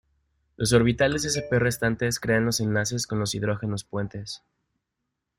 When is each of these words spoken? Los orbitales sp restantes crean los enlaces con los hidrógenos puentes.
Los 0.57 0.73
orbitales 0.73 1.25
sp 1.29 1.45
restantes 1.59 2.19
crean 2.19 2.43
los 2.43 2.59
enlaces 2.59 3.05
con 3.05 3.19
los 3.19 3.35
hidrógenos 3.35 3.83
puentes. 3.83 4.41